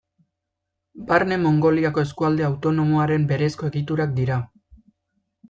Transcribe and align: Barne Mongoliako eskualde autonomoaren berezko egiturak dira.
Barne 1.11 1.37
Mongoliako 1.43 2.05
eskualde 2.07 2.47
autonomoaren 2.47 3.29
berezko 3.33 3.71
egiturak 3.71 4.19
dira. 4.23 4.41